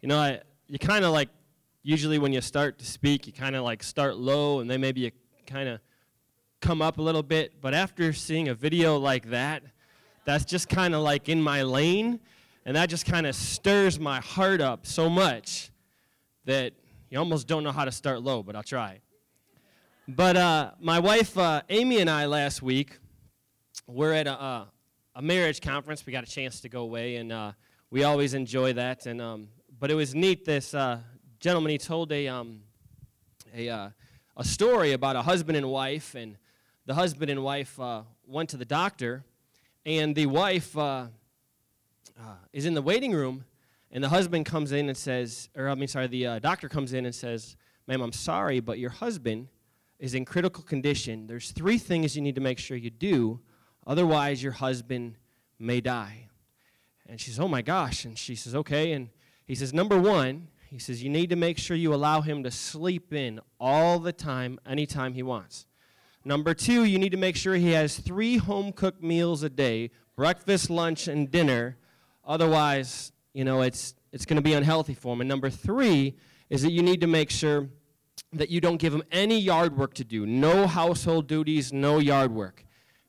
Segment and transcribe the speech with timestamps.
[0.00, 1.28] You know, I, you kind of like,
[1.82, 5.00] usually when you start to speak, you kind of like start low and then maybe
[5.00, 5.10] you
[5.46, 5.80] kind of
[6.60, 7.60] come up a little bit.
[7.60, 9.62] But after seeing a video like that,
[10.24, 12.20] that's just kind of like in my lane.
[12.64, 15.70] And that just kind of stirs my heart up so much
[16.44, 16.74] that
[17.10, 19.00] you almost don't know how to start low, but I'll try.
[20.06, 22.98] But uh, my wife, uh, Amy, and I last week,
[23.86, 24.68] we're at a,
[25.14, 26.04] a, marriage conference.
[26.06, 27.52] We got a chance to go away, and uh,
[27.90, 29.06] we always enjoy that.
[29.06, 29.48] And um,
[29.78, 30.44] but it was neat.
[30.44, 31.00] This uh,
[31.40, 32.62] gentleman he told a um,
[33.54, 33.90] a uh,
[34.36, 36.36] a story about a husband and wife, and
[36.86, 37.78] the husband and wife
[38.26, 39.24] went to the doctor,
[39.84, 40.76] and the wife
[42.52, 43.44] is in the waiting room,
[43.90, 47.06] and the husband comes in and says, or I mean, sorry, the doctor comes in
[47.06, 47.56] and says,
[47.86, 49.48] "Ma'am, I'm sorry, but your husband."
[49.98, 53.40] is in critical condition, there's three things you need to make sure you do
[53.88, 55.16] Otherwise, your husband
[55.58, 56.28] may die.
[57.08, 58.04] And she says, Oh my gosh.
[58.04, 58.92] And she says, Okay.
[58.92, 59.08] And
[59.48, 62.50] he says, Number one, he says, You need to make sure you allow him to
[62.50, 65.66] sleep in all the time, anytime he wants.
[66.24, 69.90] Number two, you need to make sure he has three home cooked meals a day
[70.14, 71.78] breakfast, lunch, and dinner.
[72.26, 75.22] Otherwise, you know, it's, it's going to be unhealthy for him.
[75.22, 76.16] And number three
[76.50, 77.68] is that you need to make sure
[78.32, 80.26] that you don't give him any yard work to do.
[80.26, 82.64] No household duties, no yard work.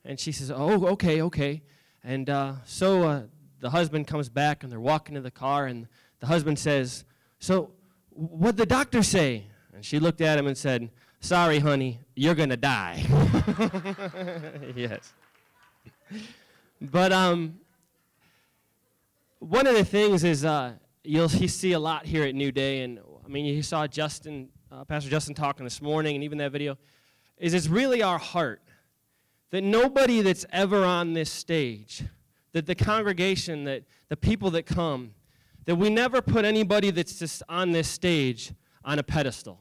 [0.05, 1.63] And she says, Oh, okay, okay.
[2.01, 3.23] And uh, so uh,
[3.59, 5.87] the husband comes back and they're walking to the car, and
[6.19, 7.05] the husband says,
[7.39, 7.71] So,
[8.09, 9.45] what'd the doctor say?
[9.73, 10.89] And she looked at him and said,
[11.21, 13.03] Sorry, honey, you're going to die.
[14.75, 15.13] yes.
[16.81, 17.59] But um,
[19.39, 22.99] one of the things is uh, you'll see a lot here at New Day, and
[23.25, 26.77] I mean, you saw Justin, uh, Pastor Justin talking this morning, and even that video,
[27.37, 28.61] is it's really our heart
[29.51, 32.03] that nobody that's ever on this stage,
[32.53, 35.11] that the congregation, that the people that come,
[35.69, 38.51] that we never put anybody that's just on this stage
[38.83, 39.59] on a pedestal.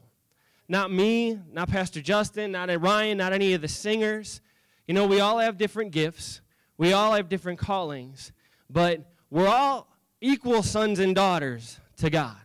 [0.67, 4.41] Not me, not Pastor Justin, not Ryan, not any of the singers.
[4.87, 6.41] You know, we all have different gifts,
[6.79, 8.31] we all have different callings,
[8.71, 9.87] but we're all
[10.19, 12.37] equal sons and daughters to God.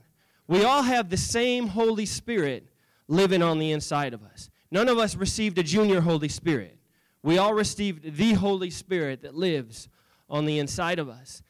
[0.47, 2.67] We all have the same Holy Spirit
[3.09, 4.51] living on the inside of us.
[4.71, 6.77] None of us received a junior Holy Spirit.
[7.23, 9.89] We all received the Holy Spirit that lives
[10.29, 11.43] on the inside of us.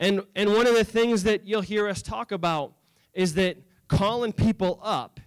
[0.00, 2.72] And, and one of the things that you'll hear us talk about
[3.12, 5.20] is that calling people up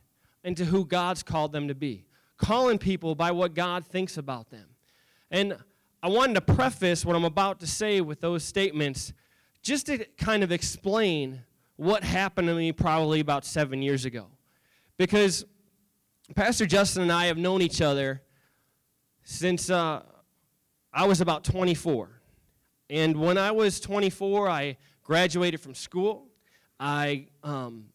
[0.44, 2.08] into who God's called them to be,
[2.38, 4.66] calling people by what God thinks about them.
[5.30, 5.56] And
[6.02, 9.14] I wanted to preface what I'm about to say with those statements
[9.62, 11.44] just to kind of explain
[11.76, 14.28] what happened to me probably about seven years ago.
[14.98, 15.46] Because
[16.36, 18.24] Pastor Justin and I have known each other
[19.24, 20.02] since uh,
[20.92, 22.23] I was about 24.
[22.90, 26.28] And when I was 24, I graduated from school.
[26.80, 27.86] I, um,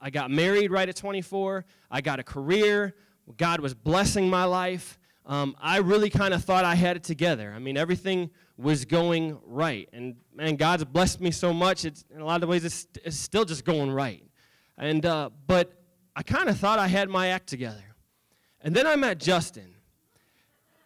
[0.00, 1.64] I got married right at 24.
[1.90, 2.94] I got a career.
[3.36, 4.98] God was blessing my life.
[5.26, 7.52] Um, I really kind of thought I had it together.
[7.54, 9.88] I mean, everything was going right.
[9.92, 11.84] And man, God's blessed me so much.
[11.84, 14.24] It's, in a lot of ways, it's, it's still just going right.
[14.76, 15.72] And, uh, but
[16.16, 17.84] I kind of thought I had my act together.
[18.62, 19.74] And then I met Justin.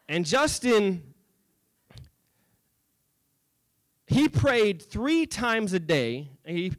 [0.09, 1.14] And Justin,
[4.07, 6.29] he prayed three times a day.
[6.45, 6.73] He,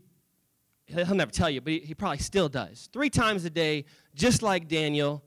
[0.85, 2.89] he'll never tell you, but he, he probably still does.
[2.93, 5.23] Three times a day, just like Daniel,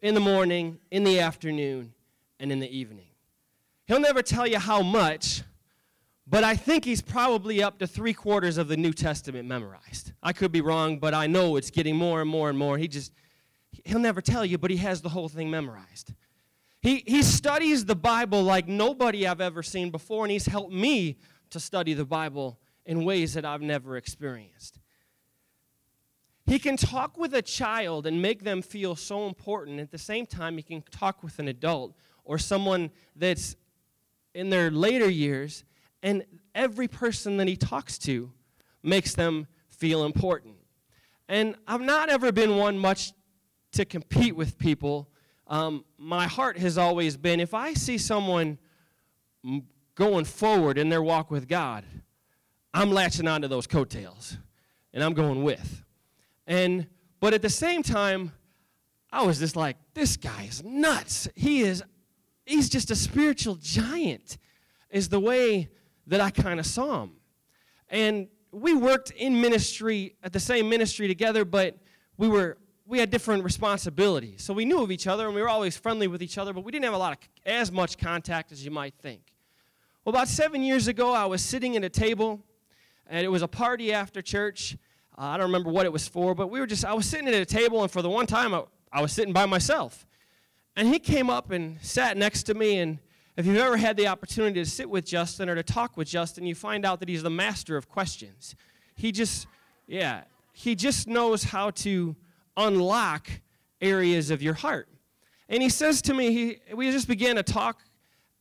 [0.00, 1.92] in the morning, in the afternoon,
[2.38, 3.06] and in the evening.
[3.86, 5.42] He'll never tell you how much,
[6.26, 10.12] but I think he's probably up to three quarters of the New Testament memorized.
[10.22, 12.78] I could be wrong, but I know it's getting more and more and more.
[12.78, 13.12] He just,
[13.84, 16.14] he'll never tell you, but he has the whole thing memorized.
[16.80, 21.18] He, he studies the Bible like nobody I've ever seen before, and he's helped me
[21.52, 24.80] to study the Bible in ways that I've never experienced.
[26.46, 29.80] He can talk with a child and make them feel so important.
[29.80, 33.56] At the same time, he can talk with an adult or someone that's
[34.34, 35.64] in their later years,
[36.02, 36.24] and
[36.54, 38.32] every person that he talks to
[38.82, 40.56] makes them feel important.
[41.28, 43.12] And I've not ever been one much
[43.72, 45.08] to compete with people
[45.52, 48.58] um, my heart has always been if I see someone
[49.94, 51.84] going forward in their walk with God,
[52.74, 54.38] I'm latching onto those coattails
[54.92, 55.84] and I'm going with.
[56.46, 56.86] And
[57.20, 58.32] but at the same time,
[59.12, 61.28] I was just like, this guy is nuts.
[61.34, 61.82] He is
[62.46, 64.38] he's just a spiritual giant,
[64.90, 65.70] is the way
[66.06, 67.12] that I kind of saw him.
[67.88, 71.78] And we worked in ministry at the same ministry together, but
[72.16, 74.42] we were we had different responsibilities.
[74.42, 76.64] So we knew of each other and we were always friendly with each other, but
[76.64, 79.31] we didn't have a lot of as much contact as you might think.
[80.04, 82.40] Well, about seven years ago, I was sitting at a table,
[83.06, 84.76] and it was a party after church.
[85.16, 87.28] Uh, I don't remember what it was for, but we were just, I was sitting
[87.28, 90.04] at a table, and for the one time, I, I was sitting by myself.
[90.74, 92.78] And he came up and sat next to me.
[92.78, 92.98] And
[93.36, 96.46] if you've ever had the opportunity to sit with Justin or to talk with Justin,
[96.46, 98.56] you find out that he's the master of questions.
[98.96, 99.46] He just,
[99.86, 100.22] yeah,
[100.52, 102.16] he just knows how to
[102.56, 103.30] unlock
[103.80, 104.88] areas of your heart.
[105.48, 107.82] And he says to me, he, we just began to talk,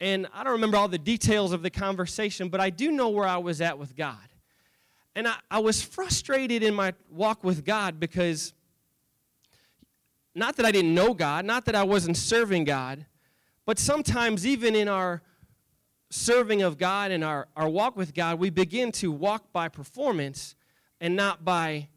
[0.02, 3.28] and I don't remember all the details of the conversation, but I do know where
[3.28, 4.18] I was at with God.
[5.16, 8.54] And I, I was frustrated in my walk with God because
[10.34, 13.06] not that I didn't know God, not that I wasn't serving God,
[13.64, 15.22] but sometimes even in our
[16.10, 20.56] serving of God and our, our walk with God, we begin to walk by performance
[21.00, 21.90] and not by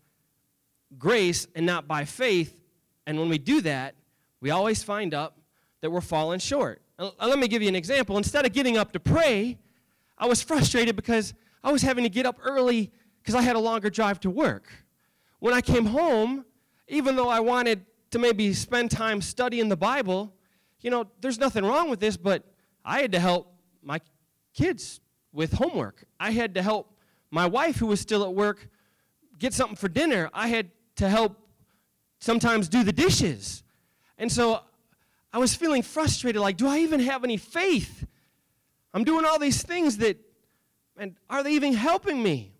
[0.98, 2.60] grace and not by faith.
[3.06, 3.94] And when we do that,
[4.42, 5.38] we always find up
[5.80, 6.82] that we're falling short.
[6.98, 8.16] Uh, let me give you an example.
[8.16, 9.58] Instead of getting up to pray,
[10.16, 13.58] I was frustrated because I was having to get up early because I had a
[13.58, 14.68] longer drive to work.
[15.40, 16.44] When I came home,
[16.86, 20.32] even though I wanted to maybe spend time studying the Bible,
[20.80, 22.44] you know, there's nothing wrong with this, but
[22.84, 23.52] I had to help
[23.82, 24.00] my
[24.54, 25.00] kids
[25.32, 26.04] with homework.
[26.20, 26.96] I had to help
[27.30, 28.68] my wife, who was still at work,
[29.38, 30.30] get something for dinner.
[30.32, 31.36] I had to help
[32.20, 33.64] sometimes do the dishes.
[34.16, 34.60] And so
[35.34, 38.06] I was feeling frustrated like, do I even have any faith?
[38.94, 40.16] I'm doing all these things that,
[40.96, 42.52] and are they even helping me?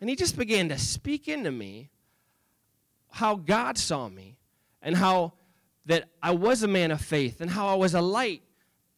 [0.00, 1.90] And he just began to speak into me
[3.10, 4.38] how God saw me
[4.80, 5.34] and how
[5.84, 8.40] that I was a man of faith and how I was a light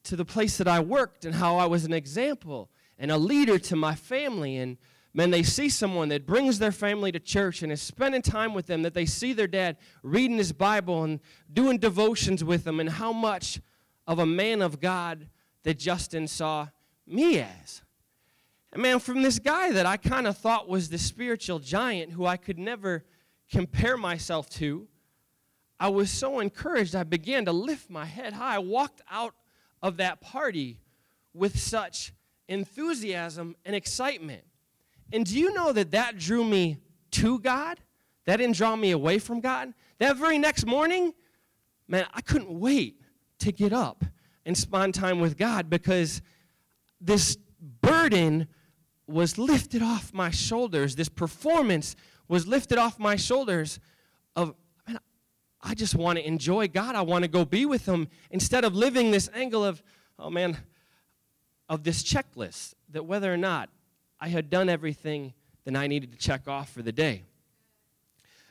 [0.04, 3.58] to the place that I worked and how I was an example and a leader
[3.58, 4.58] to my family.
[4.58, 4.76] And
[5.16, 8.66] man, they see someone that brings their family to church and is spending time with
[8.66, 11.20] them, that they see their dad reading his Bible and
[11.50, 13.58] doing devotions with them, and how much
[14.06, 15.28] of a man of God
[15.62, 16.68] that Justin saw
[17.06, 17.82] me as.
[18.72, 22.26] And man, from this guy that I kind of thought was the spiritual giant who
[22.26, 23.02] I could never
[23.50, 24.86] compare myself to,
[25.80, 28.56] I was so encouraged, I began to lift my head high.
[28.56, 29.34] I walked out
[29.82, 30.80] of that party
[31.32, 32.12] with such
[32.48, 34.42] enthusiasm and excitement.
[35.12, 36.78] And do you know that that drew me
[37.12, 37.80] to God?
[38.24, 39.72] That didn't draw me away from God.
[39.98, 41.14] That very next morning,
[41.88, 43.00] man, I couldn't wait
[43.38, 44.04] to get up
[44.44, 46.22] and spend time with God because
[47.00, 47.36] this
[47.80, 48.48] burden
[49.06, 50.96] was lifted off my shoulders.
[50.96, 51.94] This performance
[52.28, 53.78] was lifted off my shoulders
[54.34, 54.54] of,
[54.86, 54.98] man,
[55.62, 56.96] I just want to enjoy God.
[56.96, 59.82] I want to go be with Him instead of living this angle of,
[60.18, 60.56] oh man,
[61.68, 63.68] of this checklist that whether or not
[64.26, 65.34] I had done everything
[65.64, 67.22] that I needed to check off for the day.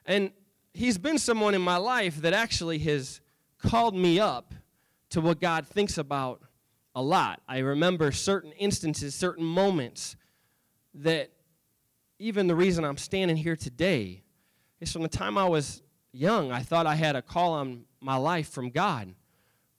[0.06, 0.32] And
[0.74, 3.20] He's been someone in my life that actually has
[3.58, 4.54] called me up
[5.10, 6.42] to what God thinks about
[6.96, 7.42] a lot.
[7.46, 10.16] I remember certain instances, certain moments
[10.94, 11.32] that
[12.20, 14.24] even the reason I'm standing here today
[14.80, 15.84] is from the time I was
[16.14, 19.14] young, I thought I had a call on my life from God.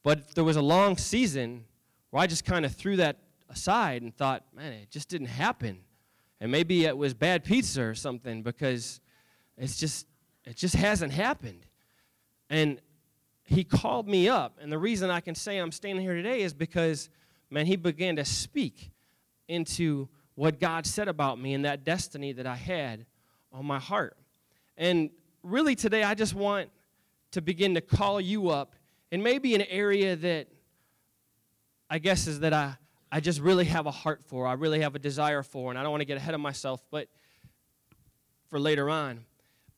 [0.02, 1.64] But there was a long season
[2.10, 3.16] where I just kind of threw that
[3.48, 5.78] aside and thought, man, it just didn't happen.
[6.40, 9.00] And maybe it was bad pizza or something because
[9.56, 10.06] it's just
[10.44, 11.66] it just hasn't happened.
[12.50, 12.80] And
[13.44, 16.52] he called me up, and the reason I can say I'm standing here today is
[16.52, 17.08] because
[17.50, 18.90] man, he began to speak
[19.48, 23.06] into what God said about me and that destiny that I had
[23.52, 24.16] on my heart.
[24.76, 25.10] And
[25.42, 26.70] really today, I just want
[27.32, 28.74] to begin to call you up
[29.10, 30.48] and maybe an area that
[31.88, 32.76] I guess is that I,
[33.10, 35.82] I just really have a heart for, I really have a desire for, and I
[35.82, 37.08] don't want to get ahead of myself, but
[38.48, 39.24] for later on.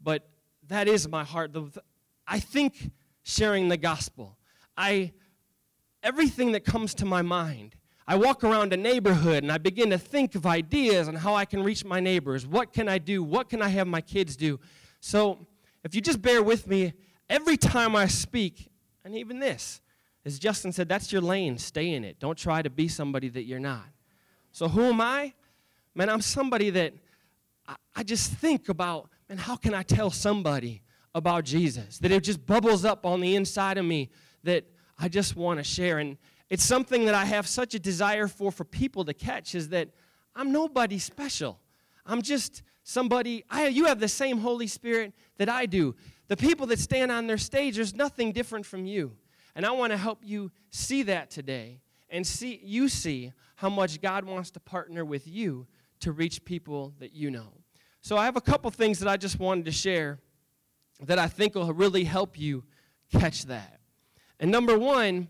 [0.02, 0.28] But
[0.68, 1.54] that is my heart.
[2.26, 2.90] I think
[3.22, 4.36] sharing the gospel.
[4.76, 5.12] I
[6.02, 7.74] everything that comes to my mind
[8.10, 11.44] I walk around a neighborhood and I begin to think of ideas on how I
[11.44, 12.46] can reach my neighbors.
[12.46, 13.22] What can I do?
[13.22, 14.58] What can I have my kids do?
[15.00, 15.46] So,
[15.84, 16.94] if you just bear with me,
[17.28, 18.70] every time I speak,
[19.04, 19.82] and even this,
[20.24, 21.58] as Justin said, that's your lane.
[21.58, 22.18] Stay in it.
[22.18, 23.86] Don't try to be somebody that you're not.
[24.52, 25.32] So, who am I?
[25.94, 26.92] Man, I'm somebody that
[27.66, 30.82] I, I just think about, man, how can I tell somebody
[31.14, 31.98] about Jesus?
[31.98, 34.10] That it just bubbles up on the inside of me
[34.44, 34.64] that
[34.98, 35.98] I just want to share.
[35.98, 36.16] And
[36.50, 39.88] it's something that I have such a desire for for people to catch is that
[40.34, 41.58] I'm nobody special.
[42.06, 45.94] I'm just somebody, I, you have the same Holy Spirit that I do.
[46.28, 49.16] The people that stand on their stage, there's nothing different from you.
[49.58, 54.00] And I want to help you see that today and see you see how much
[54.00, 55.66] God wants to partner with you
[55.98, 57.48] to reach people that you know.
[58.00, 60.20] So I have a couple things that I just wanted to share
[61.00, 62.62] that I think will really help you
[63.10, 63.80] catch that.
[64.38, 65.26] And number one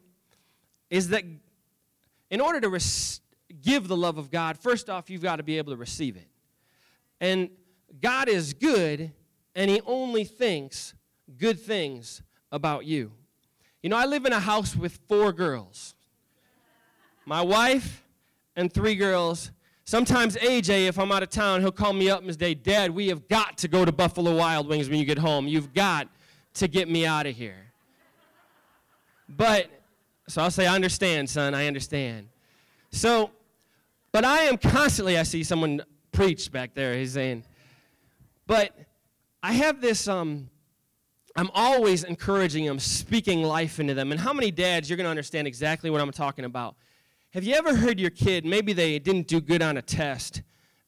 [0.91, 1.25] is that
[2.31, 3.23] in order to res-
[3.63, 6.29] give the love of God, first off, you've got to be able to receive it.
[7.19, 7.49] And
[7.99, 9.11] God is good
[9.55, 10.93] and he only thinks
[11.39, 12.21] good things
[12.53, 13.13] about you.
[13.83, 15.95] You know, I live in a house with four girls
[17.29, 18.03] my wife
[18.57, 19.51] and three girls.
[19.85, 23.09] Sometimes AJ, if I'm out of town, he'll call me up and say, Dad, we
[23.09, 25.47] have got to go to Buffalo Wild Wings when you get home.
[25.47, 26.09] You've got
[26.55, 27.67] to get me out of here.
[29.29, 29.69] But,
[30.27, 32.29] so I'll say, I understand, son, I understand.
[32.91, 33.31] So,
[34.11, 35.83] but I am constantly, I see someone
[36.13, 37.45] preach back there, he's saying,
[38.47, 38.75] but
[39.43, 40.49] I have this, um,
[41.37, 44.13] I'm always encouraging them, speaking life into them.
[44.13, 46.77] And how many dads, you're going to understand exactly what I'm talking about.
[47.33, 50.43] Have you ever heard your kid, maybe they didn't do good on a test,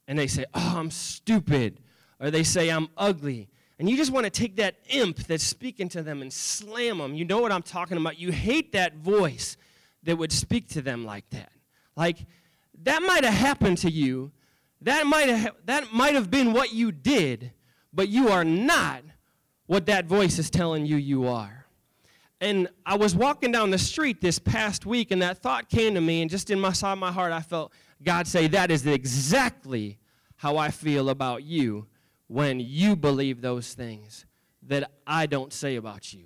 [0.08, 1.78] and they say, Oh, I'm stupid,
[2.18, 3.48] or they say, I'm ugly.
[3.78, 7.14] And you just want to take that imp that's speaking to them and slam them.
[7.14, 8.18] You know what I'm talking about.
[8.18, 9.56] You hate that voice
[10.02, 11.50] that would speak to them like that.
[11.96, 12.18] Like,
[12.82, 14.32] that might have happened to you.
[14.82, 17.52] That might have, that might have been what you did,
[17.92, 19.02] but you are not
[19.70, 21.64] what that voice is telling you you are.
[22.40, 26.00] And I was walking down the street this past week, and that thought came to
[26.00, 27.72] me, and just in my side of my heart, I felt
[28.02, 29.96] God say, That is exactly
[30.34, 31.86] how I feel about you
[32.26, 34.26] when you believe those things
[34.64, 36.24] that I don't say about you.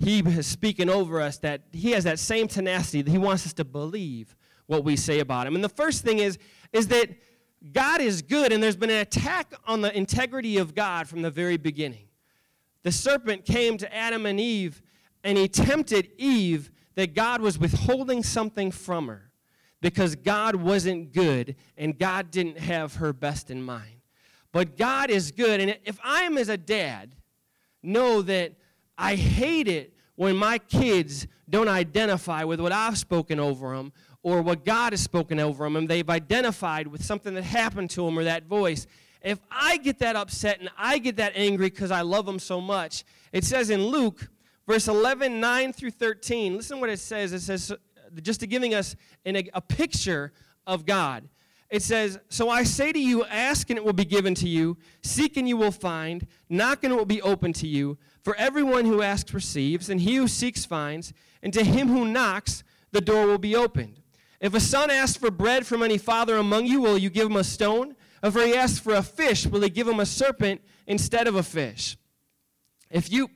[0.00, 3.52] He is speaking over us that He has that same tenacity that He wants us
[3.52, 4.34] to believe
[4.66, 5.54] what we say about Him.
[5.54, 6.38] And the first thing is,
[6.72, 7.08] is that
[7.72, 11.30] God is good, and there's been an attack on the integrity of God from the
[11.30, 12.08] very beginning.
[12.84, 14.80] The serpent came to Adam and Eve
[15.24, 19.30] and he tempted Eve that God was withholding something from her
[19.80, 24.00] because God wasn't good and God didn't have her best in mind.
[24.52, 25.60] But God is good.
[25.60, 27.16] And if I am as a dad,
[27.82, 28.52] know that
[28.96, 34.42] I hate it when my kids don't identify with what I've spoken over them or
[34.42, 38.18] what God has spoken over them and they've identified with something that happened to them
[38.18, 38.86] or that voice.
[39.24, 42.60] If I get that upset and I get that angry because I love them so
[42.60, 44.28] much, it says in Luke
[44.66, 46.56] verse 11, 9 through 13.
[46.56, 47.32] Listen what it says.
[47.32, 47.72] It says,
[48.22, 50.32] just to giving us a, a picture
[50.66, 51.28] of God.
[51.70, 54.76] It says, So I say to you, ask and it will be given to you,
[55.02, 57.98] seek and you will find, knock and it will be open to you.
[58.22, 61.12] For everyone who asks receives, and he who seeks finds,
[61.42, 62.62] and to him who knocks,
[62.92, 64.00] the door will be opened.
[64.40, 67.36] If a son asks for bread from any father among you, will you give him
[67.36, 67.96] a stone?
[68.24, 71.42] If he asks for a fish, will he give him a serpent instead of a
[71.42, 71.98] fish?
[72.90, 73.28] If you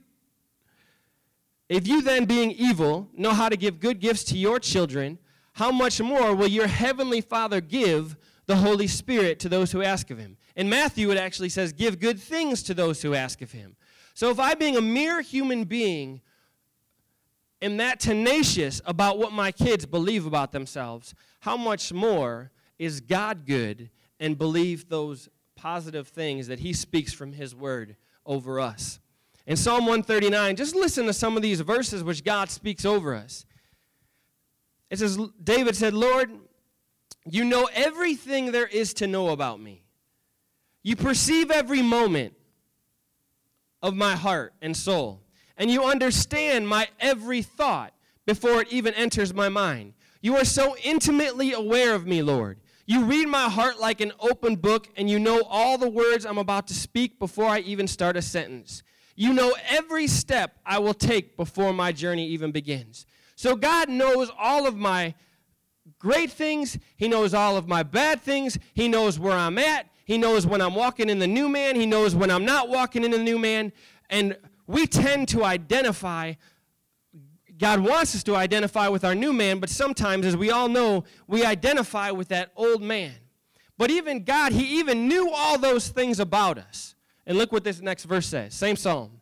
[1.69, 5.19] if you then, being evil, know how to give good gifts to your children,
[5.53, 8.17] how much more will your heavenly Father give
[8.47, 10.39] the Holy Spirit to those who ask of him?
[10.57, 13.77] In Matthew, it actually says, Give good things to those who ask of him.
[14.15, 16.23] So if I, being a mere human being,
[17.61, 23.45] am that tenacious about what my kids believe about themselves, how much more is God
[23.45, 29.01] good and believe those positive things that he speaks from his word over us?
[29.47, 33.47] In Psalm 139, just listen to some of these verses which God speaks over us.
[34.91, 36.31] It says, David said, Lord,
[37.31, 39.83] you know everything there is to know about me.
[40.83, 42.35] You perceive every moment
[43.83, 45.23] of my heart and soul,
[45.57, 47.93] and you understand my every thought
[48.27, 49.95] before it even enters my mind.
[50.21, 52.59] You are so intimately aware of me, Lord.
[52.89, 56.39] You read my heart like an open book, and you know all the words I'm
[56.39, 58.83] about to speak before I even start a sentence.
[59.15, 63.05] You know every step I will take before my journey even begins.
[63.37, 65.15] So God knows all of my
[65.99, 66.79] great things.
[66.97, 68.59] He knows all of my bad things.
[68.73, 69.91] He knows where I'm at.
[70.07, 71.77] He knows when I'm walking in the new man.
[71.77, 73.71] He knows when I'm not walking in the new man.
[74.09, 74.35] And
[74.67, 76.33] we tend to identify,
[77.59, 81.05] God wants us to identify with our new man, but sometimes, as we all know,
[81.27, 83.15] we identify with that old man.
[83.77, 86.95] But even God, He even knew all those things about us.
[87.27, 88.55] And look what this next verse says.
[88.55, 89.21] Same psalm.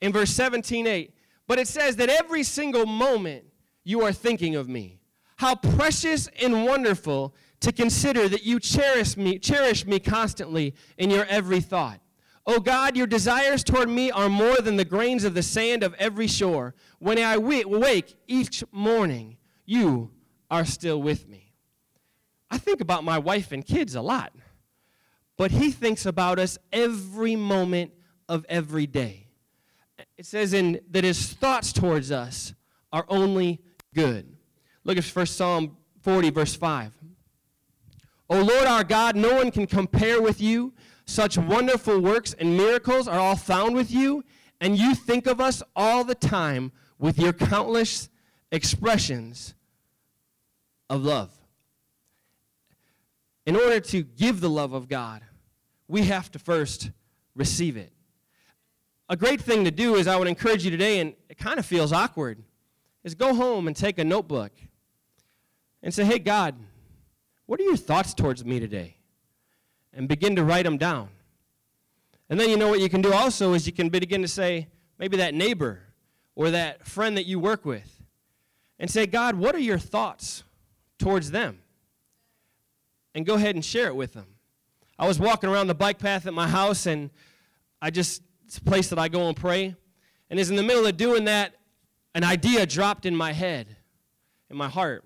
[0.00, 1.14] In verse 17, 8.
[1.46, 3.44] But it says that every single moment
[3.84, 5.00] you are thinking of me.
[5.36, 11.24] How precious and wonderful to consider that you cherish me, cherish me constantly in your
[11.26, 12.00] every thought.
[12.46, 15.82] O oh God, your desires toward me are more than the grains of the sand
[15.82, 16.74] of every shore.
[16.98, 20.10] When I wake each morning, you
[20.50, 21.52] are still with me.
[22.50, 24.32] I think about my wife and kids a lot
[25.40, 27.92] but he thinks about us every moment
[28.28, 29.26] of every day.
[30.18, 32.52] It says in that his thoughts towards us
[32.92, 33.58] are only
[33.94, 34.36] good.
[34.84, 36.92] Look at First Psalm 40, verse 5.
[38.28, 40.74] O Lord our God, no one can compare with you.
[41.10, 44.22] Such wonderful works and miracles are all found with you,
[44.60, 48.08] and you think of us all the time with your countless
[48.52, 49.54] expressions
[50.88, 51.32] of love.
[53.44, 55.22] In order to give the love of God,
[55.88, 56.92] we have to first
[57.34, 57.90] receive it.
[59.08, 61.66] A great thing to do is I would encourage you today, and it kind of
[61.66, 62.40] feels awkward,
[63.02, 64.52] is go home and take a notebook
[65.82, 66.54] and say, Hey, God,
[67.46, 68.99] what are your thoughts towards me today?
[69.92, 71.08] And begin to write them down.
[72.28, 74.68] And then you know what you can do also is you can begin to say,
[74.98, 75.80] maybe that neighbor
[76.36, 78.02] or that friend that you work with,
[78.78, 80.44] and say, God, what are your thoughts
[80.98, 81.58] towards them?
[83.14, 84.26] And go ahead and share it with them.
[84.98, 87.10] I was walking around the bike path at my house, and
[87.82, 89.74] I just, it's a place that I go and pray.
[90.30, 91.54] And as in the middle of doing that,
[92.14, 93.76] an idea dropped in my head,
[94.48, 95.04] in my heart.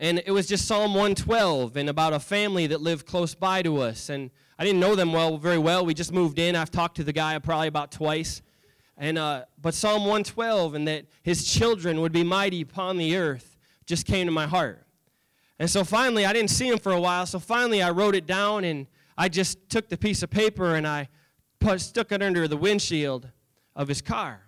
[0.00, 3.82] And it was just Psalm 112 and about a family that lived close by to
[3.82, 4.08] us.
[4.08, 5.84] And I didn't know them well, very well.
[5.84, 6.56] We just moved in.
[6.56, 8.40] I've talked to the guy probably about twice.
[8.96, 13.58] And, uh, but Psalm 112 and that his children would be mighty upon the earth
[13.84, 14.86] just came to my heart.
[15.58, 17.26] And so finally, I didn't see him for a while.
[17.26, 18.86] So finally, I wrote it down and
[19.18, 21.10] I just took the piece of paper and I
[21.58, 23.28] put, stuck it under the windshield
[23.76, 24.40] of his car.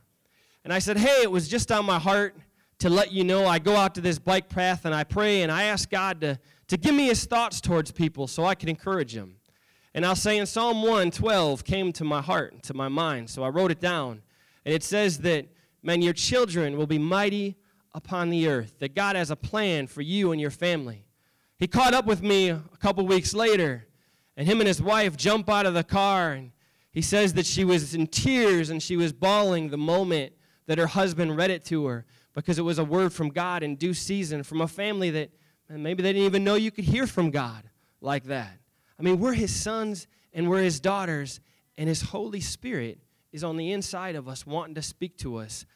[0.64, 2.37] And I said, Hey, it was just on my heart
[2.82, 5.52] to let you know I go out to this bike path and I pray and
[5.52, 6.36] I ask God to,
[6.66, 9.36] to give me his thoughts towards people so I can encourage them.
[9.94, 13.30] And I'll say in Psalm 112 came to my heart, and to my mind.
[13.30, 14.22] So I wrote it down.
[14.64, 15.46] And it says that,
[15.84, 17.56] man, your children will be mighty
[17.94, 21.04] upon the earth, that God has a plan for you and your family.
[21.60, 23.86] He caught up with me a couple weeks later,
[24.36, 26.50] and him and his wife jump out of the car, and
[26.90, 30.32] he says that she was in tears and she was bawling the moment
[30.66, 33.76] that her husband read it to her because it was a word from God in
[33.76, 35.30] due season from a family that
[35.68, 37.64] maybe they didn't even know you could hear from God
[38.00, 38.58] like that.
[38.98, 41.40] I mean, we're his sons and we're his daughters,
[41.76, 42.98] and his Holy Spirit
[43.32, 45.66] is on the inside of us wanting to speak to us,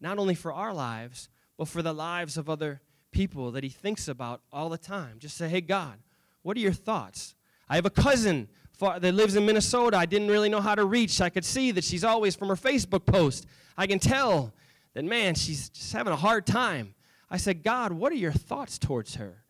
[0.00, 4.08] not only for our lives, but for the lives of other people that he thinks
[4.08, 5.18] about all the time.
[5.18, 5.98] Just say, hey, God,
[6.42, 7.34] what are your thoughts?
[7.68, 8.48] I have a cousin
[8.80, 9.96] that lives in Minnesota.
[9.96, 11.20] I didn't really know how to reach.
[11.20, 13.46] I could see that she's always from her Facebook post.
[13.76, 14.54] I can tell
[14.94, 16.94] that, man, she's just having a hard time.
[17.30, 19.42] I said, God, what are your thoughts towards her?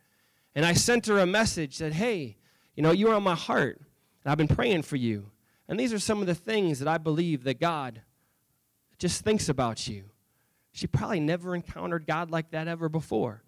[0.55, 2.37] And I sent her a message that, hey,
[2.75, 5.31] you know, you're on my heart, and I've been praying for you.
[5.69, 8.03] And these are some of the things that I believe that God
[8.99, 10.05] just thinks about you.
[10.73, 13.43] She probably never encountered God like that ever before.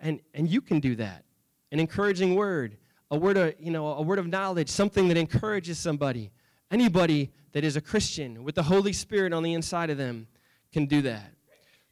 [0.00, 1.24] And, and you can do that.
[1.72, 2.76] An encouraging word,
[3.10, 6.30] a word of, you know, a word of knowledge, something that encourages somebody.
[6.70, 10.26] Anybody that is a Christian with the Holy Spirit on the inside of them
[10.74, 11.32] can do that.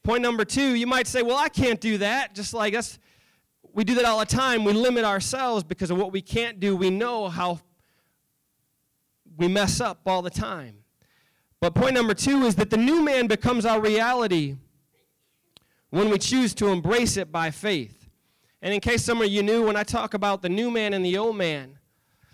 [0.02, 2.34] Point number two, you might say, well, I can't do that.
[2.34, 2.98] Just like us,
[3.72, 4.64] we do that all the time.
[4.64, 6.74] We limit ourselves because of what we can't do.
[6.76, 7.60] We know how
[9.36, 10.78] we mess up all the time.
[11.60, 14.56] But point number two is that the new man becomes our reality
[15.90, 18.08] when we choose to embrace it by faith.
[18.60, 21.04] And in case some of you knew, when I talk about the new man and
[21.04, 21.78] the old man,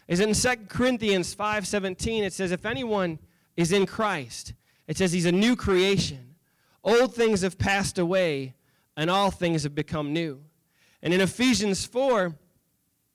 [0.06, 3.18] is in 2 Corinthians 5:17 it says if anyone
[3.54, 4.54] is in Christ,
[4.86, 6.27] it says he's a new creation.
[6.88, 8.54] Old things have passed away,
[8.96, 10.40] and all things have become new.
[11.02, 12.34] And in Ephesians 4,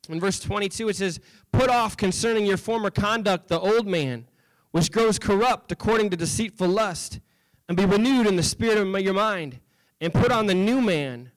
[0.09, 1.19] in verse 22, it says,
[1.51, 4.27] Put off concerning your former conduct the old man,
[4.69, 7.19] which grows corrupt according to deceitful lust,
[7.67, 9.59] and be renewed in the spirit of your mind,
[9.99, 11.31] and put on the new man,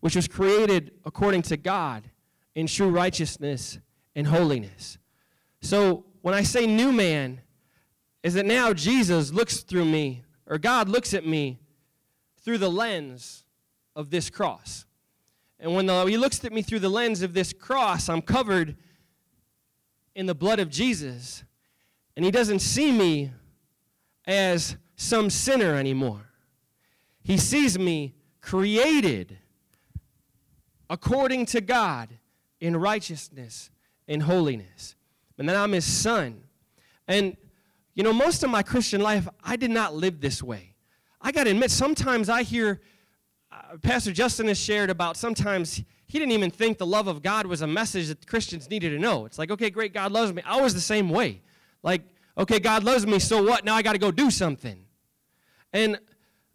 [0.00, 2.10] which was created according to God
[2.54, 3.78] in true righteousness
[4.14, 4.98] and holiness.
[5.62, 7.40] So when I say new man,
[8.22, 11.60] is that now Jesus looks through me or God looks at me
[12.42, 13.44] through the lens
[13.94, 14.86] of this cross.
[15.58, 18.76] And when the, he looks at me through the lens of this cross, I'm covered
[20.14, 21.44] in the blood of Jesus.
[22.16, 23.30] And he doesn't see me
[24.26, 26.30] as some sinner anymore.
[27.22, 29.38] He sees me created
[30.90, 32.08] according to God
[32.60, 33.70] in righteousness
[34.08, 34.96] and holiness.
[35.38, 36.42] And then I'm his son.
[37.08, 37.36] And
[37.94, 40.71] you know, most of my Christian life, I did not live this way.
[41.24, 42.80] I got to admit, sometimes I hear
[43.52, 47.46] uh, Pastor Justin has shared about sometimes he didn't even think the love of God
[47.46, 49.24] was a message that Christians needed to know.
[49.24, 50.42] It's like, okay, great, God loves me.
[50.44, 51.40] I was the same way.
[51.82, 52.02] Like,
[52.36, 53.64] okay, God loves me, so what?
[53.64, 54.84] Now I got to go do something.
[55.72, 55.98] And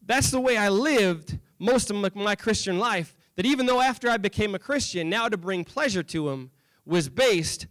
[0.06, 3.16] that's the way I lived most of my Christian life.
[3.36, 6.52] That even though after I became a Christian, now to bring pleasure to Him
[6.86, 7.68] was based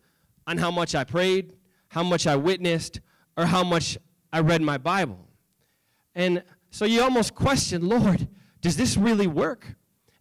[0.46, 1.54] on how much I prayed,
[1.88, 3.00] how much I witnessed,
[3.36, 3.98] or how much
[4.32, 5.26] I read my Bible.
[6.14, 8.28] And so you almost question, Lord,
[8.60, 9.66] does this really work?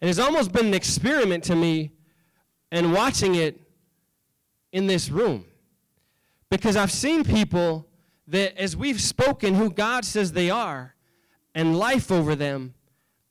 [0.01, 1.91] And it's almost been an experiment to me
[2.71, 3.59] and watching it
[4.71, 5.45] in this room.
[6.49, 7.87] Because I've seen people
[8.27, 10.95] that, as we've spoken who God says they are
[11.53, 12.73] and life over them,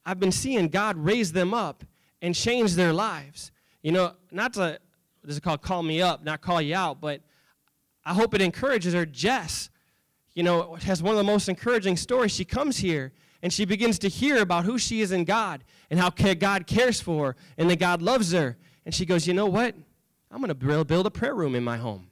[0.06, 1.84] I've been seeing God raise them up
[2.20, 3.52] and change their lives.
[3.82, 4.78] You know, not to,
[5.22, 7.20] this is called call me up, not call you out, but
[8.04, 9.06] I hope it encourages her.
[9.06, 9.70] Jess,
[10.34, 12.32] you know, has one of the most encouraging stories.
[12.32, 15.98] She comes here and she begins to hear about who she is in God and
[15.98, 18.56] how God cares for her and that God loves her.
[18.84, 19.74] And she goes, You know what?
[20.30, 22.08] I'm going to build a prayer room in my home.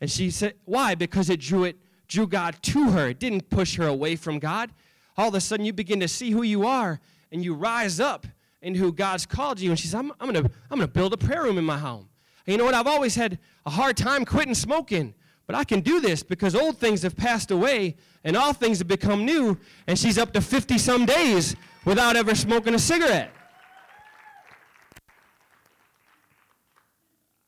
[0.00, 0.94] And she said, Why?
[0.94, 1.76] Because it drew it
[2.08, 3.08] drew God to her.
[3.08, 4.70] It didn't push her away from God.
[5.16, 7.00] All of a sudden, you begin to see who you are
[7.32, 8.26] and you rise up
[8.62, 9.70] in who God's called you.
[9.70, 11.64] And she said, I'm, I'm going to I'm going to build a prayer room in
[11.64, 12.08] my home.
[12.46, 12.74] And you know what?
[12.74, 15.14] I've always had a hard time quitting smoking,
[15.46, 18.88] but I can do this because old things have passed away and all things have
[18.88, 19.58] become new.
[19.86, 21.54] And she's up to 50 some days
[21.84, 23.30] without ever smoking a cigarette.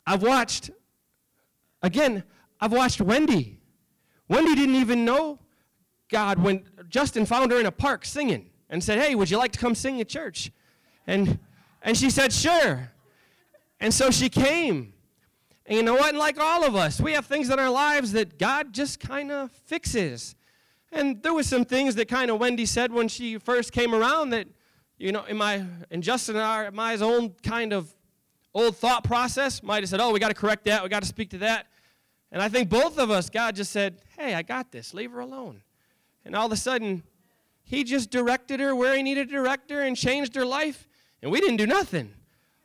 [0.07, 0.71] I've watched,
[1.83, 2.23] again,
[2.61, 3.61] I've watched Wendy.
[4.29, 5.39] Wendy didn't even know
[6.09, 9.53] God when Justin found her in a park singing and said, Hey, would you like
[9.53, 10.51] to come sing at church?
[11.07, 11.39] And,
[11.83, 12.91] and she said, Sure.
[13.81, 14.95] And so she came.
[15.69, 16.09] And you know what?
[16.09, 19.31] And like all of us, we have things in our lives that God just kind
[19.31, 20.35] of fixes.
[20.91, 24.31] And there was some things that kind of Wendy said when she first came around
[24.31, 24.49] that,
[24.97, 27.95] you know, in my in Justin and my own kind of
[28.55, 30.83] old thought process might have said, "Oh, we got to correct that.
[30.83, 31.67] We got to speak to that."
[32.33, 34.95] And I think both of us, God just said, "Hey, I got this.
[34.95, 35.61] Leave her alone."
[36.25, 37.03] And all of a sudden,
[37.63, 40.89] He just directed her where He needed to direct her and changed her life.
[41.21, 42.15] And we didn't do nothing.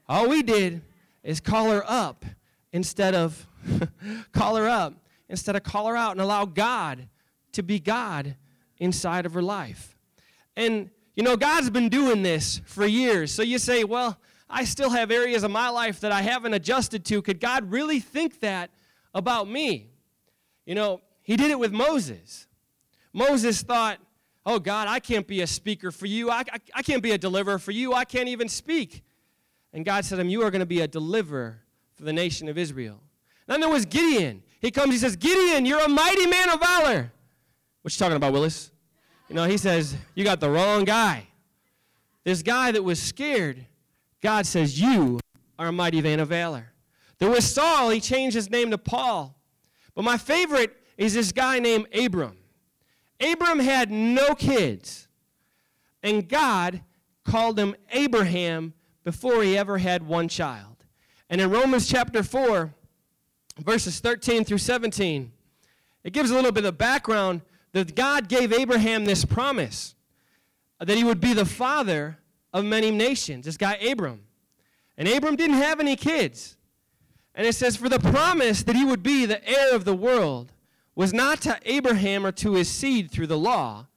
[0.08, 0.82] All we did
[1.22, 2.24] is call her up
[2.74, 3.48] instead of
[4.34, 4.96] call her up
[5.30, 7.08] instead of call her out and allow God
[7.54, 8.36] to be God
[8.78, 9.98] inside of her life.
[10.58, 13.32] And you know, God's been doing this for years.
[13.32, 14.18] So you say, well,
[14.50, 17.22] I still have areas of my life that I haven't adjusted to.
[17.22, 18.72] Could God really think that
[19.14, 19.92] about me?
[20.66, 22.48] You know, He did it with Moses.
[23.14, 24.00] Moses thought,
[24.44, 26.32] oh, God, I can't be a speaker for you.
[26.32, 27.94] I, I, I can't be a deliverer for you.
[27.94, 29.04] I can't even speak.
[29.72, 31.63] And God said to him, You are going to be a deliverer
[31.96, 33.00] for the nation of Israel.
[33.48, 34.44] Then there was Gideon.
[34.62, 37.12] He comes, he says, Gideon, you're a mighty man of valor.
[37.82, 38.72] What you talking about, Willis?
[39.28, 41.28] You know, he says, You got the wrong guy.
[42.24, 43.66] This guy that was scared,
[44.22, 45.20] God says, You
[45.60, 46.72] are a mighty man of valor.
[47.20, 49.38] There was Saul, he changed his name to Paul.
[49.96, 52.38] But my favorite is this guy named Abram.
[53.20, 55.08] Abram had no kids,
[56.02, 56.82] and God
[57.24, 60.73] called him Abraham before he ever had one child.
[61.34, 62.72] And in Romans chapter 4,
[63.58, 65.32] verses 13 through 17,
[66.04, 67.42] it gives a little bit of background
[67.72, 69.96] that God gave Abraham this promise
[70.80, 72.20] that he would be the father
[72.54, 74.22] of many nations, this guy Abram.
[74.96, 76.56] And Abram didn't have any kids.
[77.34, 80.52] And it says, For the promise that he would be the heir of the world
[80.94, 83.88] was not to Abraham or to his seed through the law,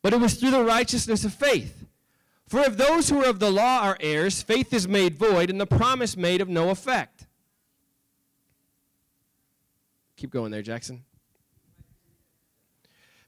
[0.00, 1.83] but it was through the righteousness of faith.
[2.54, 5.60] For if those who are of the law are heirs, faith is made void, and
[5.60, 7.26] the promise made of no effect.
[10.16, 11.02] Keep going there, Jackson.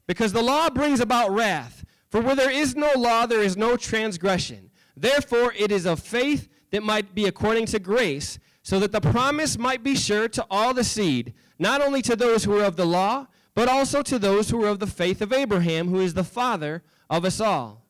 [0.05, 1.83] Because the law brings about wrath.
[2.09, 4.71] For where there is no law, there is no transgression.
[4.95, 9.57] Therefore, it is of faith that might be according to grace, so that the promise
[9.57, 12.85] might be sure to all the seed, not only to those who are of the
[12.85, 16.23] law, but also to those who are of the faith of Abraham, who is the
[16.23, 17.86] father of us all.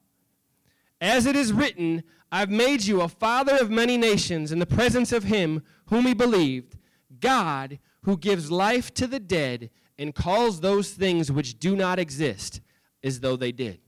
[1.00, 5.12] As it is written, I've made you a father of many nations in the presence
[5.12, 6.78] of him whom he believed,
[7.20, 12.62] God, who gives life to the dead and calls those things which do not exist
[13.04, 13.80] as though they did.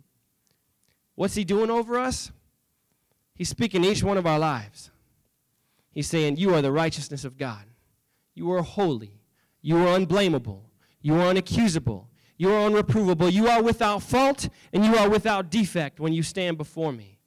[1.15, 2.32] What's he doing over us?
[3.36, 4.91] He's speaking each one of our lives.
[5.91, 7.65] He's saying, You are the righteousness of God.
[8.36, 9.19] You are holy.
[9.62, 10.69] You are unblameable.
[11.02, 12.09] You are unaccusable.
[12.39, 13.32] You are unreprovable.
[13.32, 17.19] You are without fault and you are without defect when you stand before me.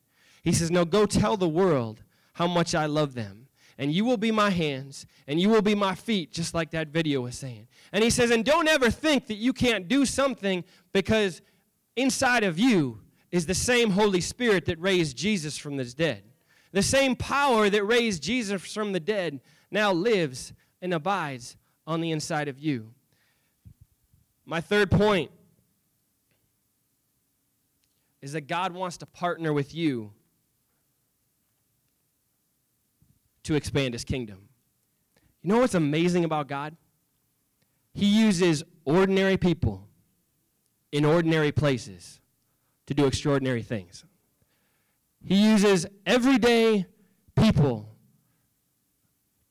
[0.43, 3.47] He says, No, go tell the world how much I love them.
[3.77, 6.89] And you will be my hands and you will be my feet, just like that
[6.89, 7.69] video was saying.
[7.93, 11.43] And he says, And don't ever think that you can't do something because
[11.95, 16.23] inside of you is the same Holy Spirit that raised Jesus from the dead.
[16.73, 22.13] The same power that raised Jesus from the dead now lives and abides on the
[22.13, 22.95] inside of you.
[24.45, 25.31] My third point
[28.21, 30.13] is that God wants to partner with you
[33.43, 34.49] to expand his kingdom.
[35.43, 36.77] You know what's amazing about God?
[37.95, 39.89] He uses ordinary people
[40.93, 42.21] in ordinary places
[42.87, 44.05] to do extraordinary things.
[45.25, 46.87] He uses everyday
[47.37, 47.89] people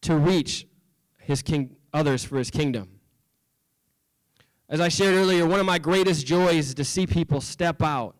[0.01, 0.67] to reach
[1.19, 3.00] his king others for his kingdom.
[4.71, 8.15] As I shared earlier, one of my greatest joys is to see people step out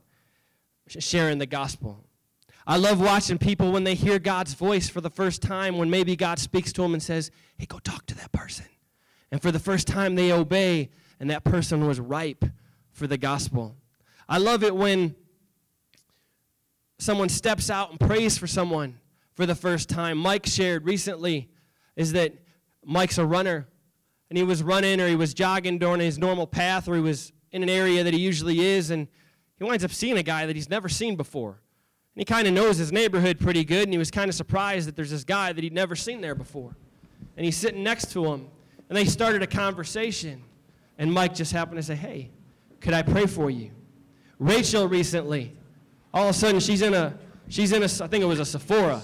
[0.90, 2.04] sharing the gospel.
[2.68, 6.18] I love watching people when they hear God's voice for the first time, when maybe
[6.18, 8.66] God speaks to them and says, Hey, go talk to that person.
[9.32, 10.90] And for the first time, they obey,
[11.22, 12.44] and that person was ripe
[12.92, 13.78] for the gospel.
[14.28, 15.16] I love it when
[17.00, 19.00] someone steps out and prays for someone
[19.36, 20.18] for the first time.
[20.18, 21.50] Mike shared recently
[21.96, 22.34] is that
[22.84, 23.70] Mike's a runner,
[24.32, 27.34] and he was running or he was jogging during his normal path, or he was
[27.52, 29.10] in an area that he usually is, and
[29.58, 31.60] he winds up seeing a guy that he's never seen before.
[32.16, 34.88] And he kind of knows his neighborhood pretty good, and he was kind of surprised
[34.88, 36.78] that there's this guy that he'd never seen there before.
[37.36, 38.48] And he's sitting next to him,
[38.88, 40.42] and they started a conversation.
[40.98, 42.30] And Mike just happened to say, Hey,
[42.80, 43.72] could I pray for you?
[44.40, 45.58] Rachel recently,
[46.14, 48.46] all of a sudden she's in a, she's in a, I think it was a
[48.46, 49.02] Sephora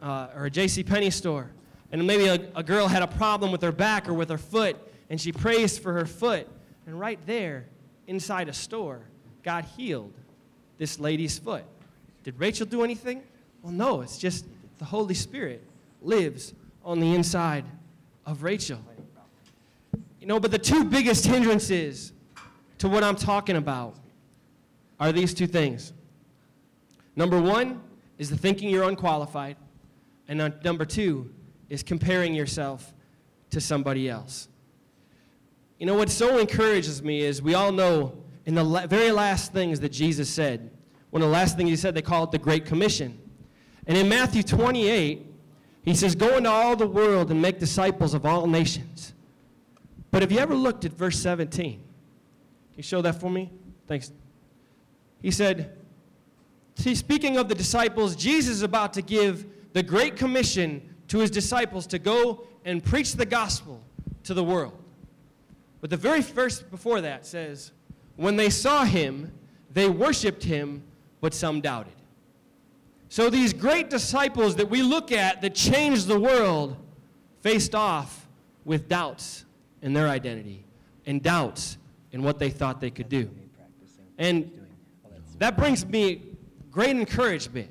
[0.00, 0.84] uh, or a J.C.
[0.84, 1.50] Penney store.
[1.96, 4.76] And maybe a, a girl had a problem with her back or with her foot,
[5.08, 6.46] and she prays for her foot.
[6.84, 7.64] And right there,
[8.06, 9.00] inside a store,
[9.42, 10.12] God healed
[10.76, 11.64] this lady's foot.
[12.22, 13.22] Did Rachel do anything?
[13.62, 14.44] Well, no, it's just
[14.76, 15.64] the Holy Spirit
[16.02, 16.52] lives
[16.84, 17.64] on the inside
[18.26, 18.78] of Rachel.
[20.20, 22.12] You know, but the two biggest hindrances
[22.76, 23.96] to what I'm talking about
[25.00, 25.94] are these two things.
[27.16, 27.80] Number one
[28.18, 29.56] is the thinking you're unqualified,
[30.28, 31.30] and uh, number two
[31.68, 32.94] is comparing yourself
[33.50, 34.48] to somebody else.
[35.78, 39.52] You know, what so encourages me is we all know in the la- very last
[39.52, 40.70] things that Jesus said,
[41.10, 43.18] one of the last things he said, they call it the Great Commission.
[43.86, 45.26] And in Matthew 28,
[45.84, 49.14] he says, Go into all the world and make disciples of all nations.
[50.10, 51.72] But have you ever looked at verse 17?
[51.72, 51.82] Can
[52.76, 53.50] you show that for me?
[53.86, 54.12] Thanks.
[55.22, 55.76] He said,
[56.76, 61.30] See, speaking of the disciples, Jesus is about to give the Great Commission to his
[61.30, 63.80] disciples to go and preach the gospel
[64.24, 64.76] to the world.
[65.80, 67.72] But the very first before that says,
[68.16, 69.32] When they saw him,
[69.72, 70.82] they worshiped him
[71.20, 71.92] but some doubted.
[73.08, 76.76] So these great disciples that we look at that changed the world
[77.40, 78.26] faced off
[78.64, 79.44] with doubts
[79.82, 80.64] in their identity
[81.06, 81.78] and doubts
[82.10, 83.30] in what they thought they could do.
[84.18, 84.50] And
[85.38, 86.22] that brings me
[86.70, 87.70] great encouragement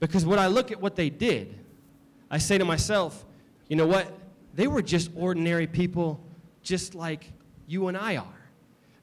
[0.00, 1.54] because when I look at what they did,
[2.34, 3.24] I say to myself,
[3.68, 4.12] you know what?
[4.54, 6.20] They were just ordinary people,
[6.64, 7.30] just like
[7.68, 8.48] you and I are.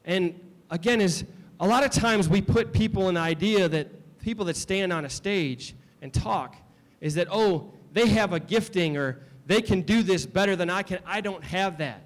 [0.03, 0.37] And
[0.69, 1.23] again, is
[1.61, 3.87] a lot of times we put people in the idea that
[4.19, 6.57] people that stand on a stage and talk
[6.99, 10.83] is that, oh, they have a gifting or they can do this better than I
[10.83, 10.99] can.
[11.05, 12.03] I don't have that.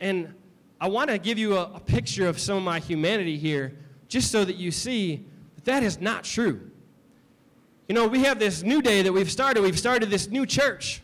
[0.00, 0.34] And
[0.82, 4.30] I want to give you a, a picture of some of my humanity here just
[4.30, 6.71] so that you see that that is not true.
[7.88, 9.62] You know, we have this new day that we've started.
[9.62, 11.02] We've started this new church.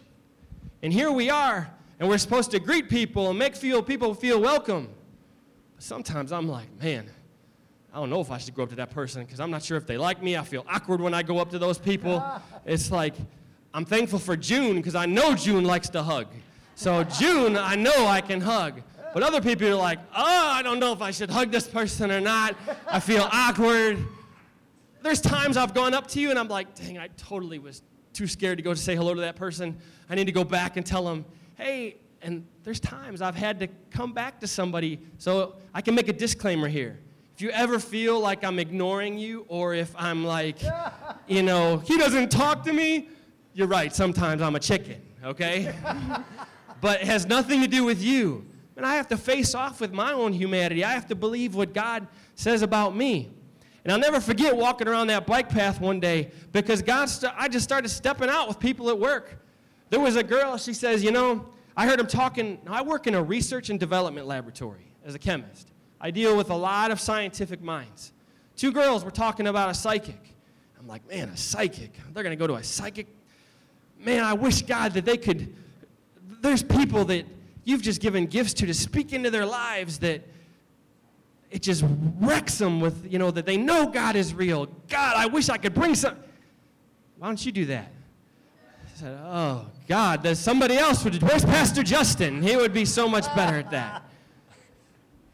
[0.83, 4.41] And here we are, and we're supposed to greet people and make feel people feel
[4.41, 4.89] welcome.
[5.75, 7.11] But sometimes I'm like, man,
[7.93, 9.77] I don't know if I should go up to that person because I'm not sure
[9.77, 10.37] if they like me.
[10.37, 12.25] I feel awkward when I go up to those people.
[12.67, 13.15] It's like,
[13.73, 16.27] I'm thankful for June because I know June likes to hug.
[16.75, 18.83] So, June, I know I can hug.
[19.15, 22.11] But other people are like, oh, I don't know if I should hug this person
[22.11, 22.55] or not.
[22.87, 24.07] I feel awkward.
[25.03, 27.83] There's times I've gone up to you and I'm like, dang, I totally was
[28.13, 29.79] too scared to go to say hello to that person.
[30.11, 31.25] I need to go back and tell them,
[31.57, 34.99] hey, and there's times I've had to come back to somebody.
[35.19, 36.99] So I can make a disclaimer here.
[37.35, 40.59] If you ever feel like I'm ignoring you or if I'm like,
[41.29, 43.09] you know, he doesn't talk to me,
[43.55, 43.95] you're right.
[43.95, 45.73] Sometimes I'm a chicken, okay?
[46.81, 48.45] but it has nothing to do with you.
[48.77, 50.85] And I have to face off with my own humanity.
[50.85, 53.31] I have to believe what God says about me.
[53.89, 57.49] And I'll never forget walking around that bike path one day because God, st- I
[57.49, 59.43] just started stepping out with people at work.
[59.89, 62.59] There was a girl, she says, You know, I heard him talking.
[62.67, 65.73] I work in a research and development laboratory as a chemist.
[66.03, 68.13] I deal with a lot of scientific minds.
[68.57, 70.35] Two girls were talking about a psychic.
[70.79, 71.95] I'm like, man, a psychic.
[72.13, 73.07] They're going to go to a psychic.
[73.99, 75.57] Man, I wish God that they could.
[76.43, 77.25] There's people that
[77.65, 80.29] you've just given gifts to to speak into their lives that
[81.51, 81.85] it just
[82.21, 84.67] wrecks them with, you know, that they know God is real.
[84.89, 86.17] God, I wish I could bring some.
[87.19, 87.91] Why don't you do that?
[88.85, 91.23] I said, oh, God, there's somebody else would.
[91.23, 92.43] Where's Pastor Justin?
[92.43, 94.03] He would be so much better at that.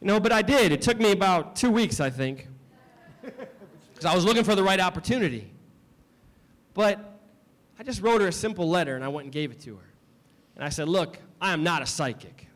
[0.01, 0.71] No, but I did.
[0.71, 2.47] It took me about two weeks, I think,
[3.23, 5.51] because I was looking for the right opportunity.
[6.75, 6.99] But
[7.79, 9.91] I just wrote her a simple letter and I went and gave it to her.
[10.57, 12.49] And I said, Look, I am not a psychic.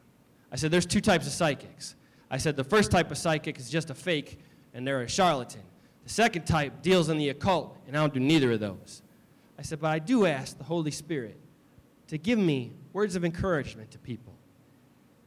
[0.53, 1.95] I said, There's two types of psychics.
[2.31, 4.39] I said, The first type of psychic is just a fake
[4.75, 5.63] and they're a charlatan.
[6.05, 9.03] The second type deals in the occult, and I don't do neither of those.
[9.59, 11.39] I said, But I do ask the Holy Spirit
[12.09, 14.35] to give me words of encouragement to people.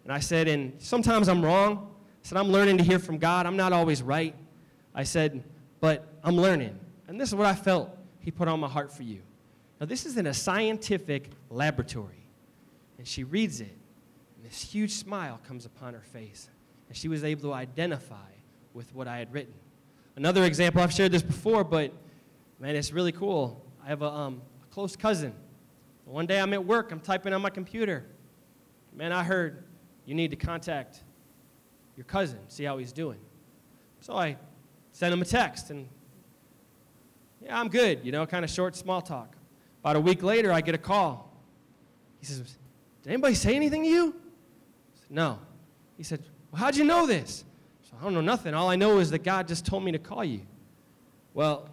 [0.04, 1.92] And I said, And sometimes I'm wrong,
[2.24, 3.46] I said, I'm learning to hear from God.
[3.46, 4.36] I'm not always right.
[4.94, 5.44] I said,
[5.80, 6.78] but I'm learning.
[7.08, 9.22] And this is what I felt He put on my heart for you.
[9.80, 12.28] Now, this is in a scientific laboratory.
[12.98, 13.76] And she reads it.
[14.36, 16.50] And this huge smile comes upon her face,
[16.92, 18.18] and she was able to identify
[18.74, 19.54] with what I had written.
[20.18, 21.94] Another example, I've shared this before, but
[22.60, 23.66] man, it's really cool.
[23.82, 25.34] I have a, um, a close cousin.
[26.04, 28.08] One day I'm at work, I'm typing on my computer.
[28.94, 29.64] Man, I heard
[30.06, 31.06] you need to contact
[31.96, 33.20] your cousin, see how he's doing.
[34.02, 34.36] So I
[34.92, 35.88] sent him a text, and
[37.42, 39.38] yeah, I'm good, you know, kind of short, small talk.
[39.80, 41.32] About a week later, I get a call.
[42.20, 42.58] He says,
[43.02, 44.16] Did anybody say anything to you?
[44.96, 45.40] Said, No.
[45.96, 46.22] He said,
[46.52, 47.44] Well, how'd you know this?
[47.90, 48.54] So I don't know nothing.
[48.54, 50.42] All I know is that God just told me to call you.
[51.34, 51.70] Well,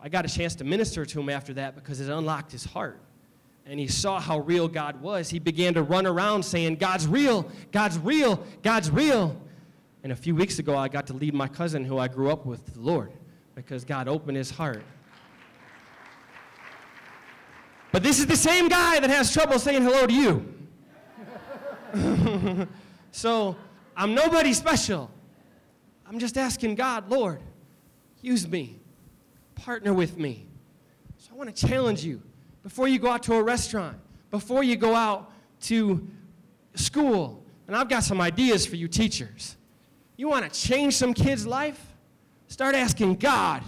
[0.00, 3.00] I got a chance to minister to him after that because it unlocked his heart.
[3.66, 5.28] And he saw how real God was.
[5.28, 9.36] He began to run around saying, God's real, God's real, God's real.
[10.02, 12.46] And a few weeks ago, I got to lead my cousin who I grew up
[12.46, 13.12] with to the Lord
[13.54, 14.82] because God opened his heart.
[17.92, 20.54] But this is the same guy that has trouble saying hello to you.
[23.12, 23.56] so
[24.00, 25.10] I'm nobody special.
[26.06, 27.42] I'm just asking God, Lord,
[28.22, 28.80] use me,
[29.54, 30.46] partner with me.
[31.18, 32.22] So I want to challenge you
[32.62, 33.98] before you go out to a restaurant,
[34.30, 35.30] before you go out
[35.64, 36.08] to
[36.76, 37.44] school.
[37.66, 39.58] And I've got some ideas for you teachers.
[40.16, 41.92] You want to change some kid's life?
[42.48, 43.62] Start asking God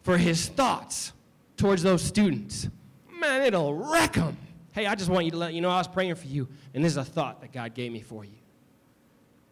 [0.00, 1.12] for his thoughts
[1.58, 2.70] towards those students.
[3.12, 4.38] Man, it'll wreck them.
[4.72, 6.82] Hey, I just want you to let you know I was praying for you, and
[6.82, 8.38] this is a thought that God gave me for you.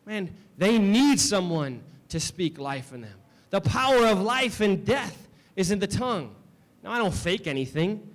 [0.06, 3.18] Man, they need someone to speak life in them.
[3.50, 6.34] The power of life and death is in the tongue.
[6.82, 8.08] Now, I don't fake anything,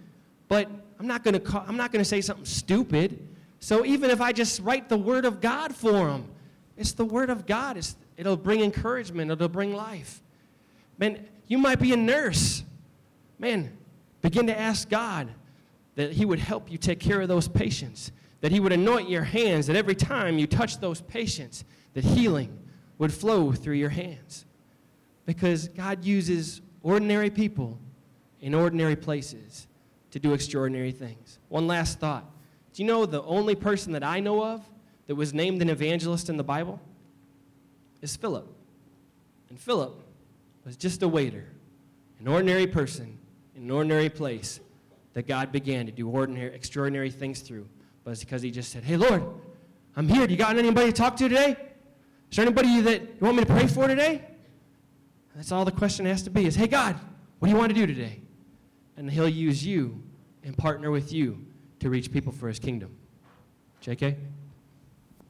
[0.47, 3.27] but I'm not going to I'm not going to say something stupid.
[3.59, 6.29] So even if I just write the word of God for them,
[6.77, 7.77] it's the word of God.
[7.77, 9.31] It's, it'll bring encouragement.
[9.31, 10.21] It'll bring life.
[10.97, 12.63] Man, you might be a nurse.
[13.37, 13.77] Man,
[14.21, 15.29] begin to ask God
[15.95, 19.23] that He would help you take care of those patients, that He would anoint your
[19.23, 22.57] hands, that every time you touch those patients, that healing
[22.97, 24.45] would flow through your hands.
[25.25, 27.79] Because God uses ordinary people
[28.41, 29.67] in ordinary places
[30.11, 31.39] to do extraordinary things.
[31.49, 32.25] One last thought.
[32.73, 34.61] Do you know the only person that I know of
[35.07, 36.79] that was named an evangelist in the Bible?
[38.01, 38.47] Is Philip.
[39.49, 39.99] And Philip
[40.65, 41.45] was just a waiter,
[42.19, 43.17] an ordinary person
[43.55, 44.59] in an ordinary place
[45.13, 47.67] that God began to do ordinary, extraordinary things through.
[48.03, 49.23] But it's because he just said, Hey, Lord,
[49.95, 50.25] I'm here.
[50.25, 51.57] Do you got anybody to talk to today?
[52.31, 54.23] Is there anybody that you want me to pray for today?
[55.35, 56.95] That's all the question has to be is, Hey, God,
[57.39, 58.21] what do you want to do today?
[58.97, 60.01] And he'll use you
[60.43, 61.45] and partner with you
[61.79, 62.95] to reach people for his kingdom.
[63.83, 64.15] JK?